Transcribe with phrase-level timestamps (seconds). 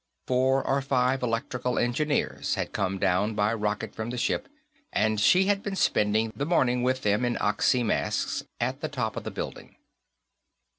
[0.25, 4.49] Four or five electrical engineers had come down by rocket from the ship,
[4.91, 9.15] and she had been spending the morning with them, in oxy masks, at the top
[9.15, 9.75] of the building.